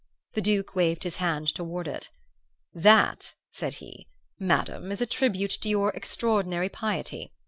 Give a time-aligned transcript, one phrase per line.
[0.33, 2.09] The Duke waved his hand toward it.
[2.73, 4.07] 'That,' said he,
[4.39, 7.31] 'Madam, is a tribute to your extraordinary piety.